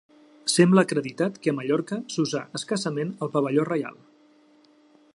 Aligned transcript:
Sembla 0.53 0.83
acreditat 0.87 1.37
que 1.43 1.53
a 1.53 1.59
Mallorca 1.59 1.99
s'usà 2.15 2.43
escassament 2.61 3.15
el 3.27 3.33
Pavelló 3.37 3.67
Reial. 3.73 4.03